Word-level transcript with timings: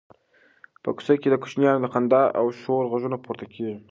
په 0.83 0.89
کوڅه 0.95 1.13
کې 1.21 1.27
د 1.29 1.35
کوچنیانو 1.41 1.81
د 1.83 1.87
خندا 1.93 2.23
او 2.39 2.45
شور 2.61 2.83
غږونه 2.91 3.17
پورته 3.23 3.45
کېږي. 3.53 3.77